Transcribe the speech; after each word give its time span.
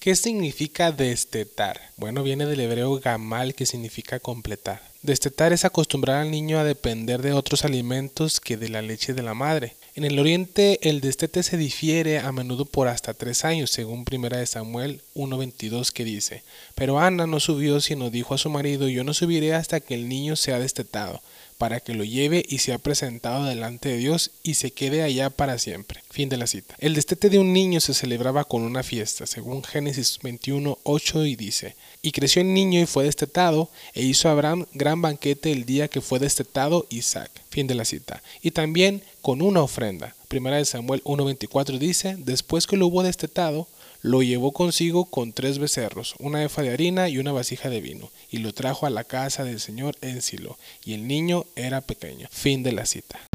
¿Qué 0.00 0.16
significa 0.16 0.92
destetar? 0.92 1.92
Bueno, 1.98 2.22
viene 2.22 2.46
del 2.46 2.60
hebreo 2.60 2.98
gamal 3.00 3.54
que 3.54 3.66
significa 3.66 4.18
completar. 4.18 4.89
Destetar 5.02 5.54
es 5.54 5.64
acostumbrar 5.64 6.20
al 6.20 6.30
niño 6.30 6.58
a 6.58 6.64
depender 6.64 7.22
de 7.22 7.32
otros 7.32 7.64
alimentos 7.64 8.38
que 8.38 8.58
de 8.58 8.68
la 8.68 8.82
leche 8.82 9.14
de 9.14 9.22
la 9.22 9.32
madre. 9.32 9.74
En 9.94 10.04
el 10.04 10.18
oriente 10.18 10.78
el 10.82 11.00
destete 11.00 11.42
se 11.42 11.56
difiere 11.56 12.18
a 12.18 12.30
menudo 12.32 12.66
por 12.66 12.86
hasta 12.86 13.14
tres 13.14 13.46
años, 13.46 13.70
según 13.70 14.04
1 14.10 14.46
Samuel 14.46 15.00
1.22 15.14 15.90
que 15.90 16.04
dice, 16.04 16.42
Pero 16.74 17.00
Ana 17.00 17.26
no 17.26 17.40
subió 17.40 17.80
sino 17.80 18.10
dijo 18.10 18.34
a 18.34 18.38
su 18.38 18.50
marido, 18.50 18.88
yo 18.88 19.02
no 19.02 19.14
subiré 19.14 19.54
hasta 19.54 19.80
que 19.80 19.94
el 19.94 20.06
niño 20.06 20.36
sea 20.36 20.58
destetado 20.58 21.22
para 21.60 21.80
que 21.80 21.92
lo 21.92 22.04
lleve 22.04 22.42
y 22.48 22.56
sea 22.58 22.78
presentado 22.78 23.44
delante 23.44 23.90
de 23.90 23.98
Dios 23.98 24.30
y 24.42 24.54
se 24.54 24.70
quede 24.70 25.02
allá 25.02 25.28
para 25.28 25.58
siempre. 25.58 26.02
Fin 26.10 26.30
de 26.30 26.38
la 26.38 26.46
cita. 26.46 26.74
El 26.78 26.94
destete 26.94 27.28
de 27.28 27.38
un 27.38 27.52
niño 27.52 27.80
se 27.80 27.92
celebraba 27.92 28.44
con 28.44 28.62
una 28.62 28.82
fiesta, 28.82 29.26
según 29.26 29.62
Génesis 29.62 30.18
21, 30.22 30.78
8 30.84 31.26
y 31.26 31.36
dice, 31.36 31.76
y 32.00 32.12
creció 32.12 32.40
el 32.40 32.54
niño 32.54 32.80
y 32.80 32.86
fue 32.86 33.04
destetado, 33.04 33.68
e 33.92 34.02
hizo 34.02 34.30
Abraham 34.30 34.64
gran 34.90 35.02
banquete 35.02 35.52
el 35.52 35.66
día 35.66 35.86
que 35.86 36.00
fue 36.00 36.18
destetado 36.18 36.84
Isaac. 36.90 37.30
Fin 37.48 37.68
de 37.68 37.76
la 37.76 37.84
cita. 37.84 38.24
Y 38.42 38.50
también 38.50 39.04
con 39.22 39.40
una 39.40 39.62
ofrenda. 39.62 40.16
Primera 40.26 40.56
de 40.56 40.64
Samuel 40.64 41.00
1.24 41.04 41.78
dice, 41.78 42.16
después 42.18 42.66
que 42.66 42.76
lo 42.76 42.88
hubo 42.88 43.04
destetado, 43.04 43.68
lo 44.02 44.20
llevó 44.20 44.50
consigo 44.50 45.04
con 45.04 45.32
tres 45.32 45.60
becerros, 45.60 46.16
una 46.18 46.42
efa 46.42 46.62
de 46.62 46.70
harina 46.70 47.08
y 47.08 47.18
una 47.18 47.30
vasija 47.30 47.70
de 47.70 47.80
vino, 47.80 48.10
y 48.32 48.38
lo 48.38 48.52
trajo 48.52 48.84
a 48.84 48.90
la 48.90 49.04
casa 49.04 49.44
del 49.44 49.60
Señor 49.60 49.94
en 50.00 50.22
Silo, 50.22 50.58
y 50.84 50.94
el 50.94 51.06
niño 51.06 51.44
era 51.54 51.82
pequeño. 51.82 52.26
Fin 52.32 52.64
de 52.64 52.72
la 52.72 52.84
cita. 52.84 53.29